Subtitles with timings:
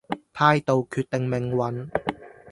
[0.33, 1.91] 態度決定命運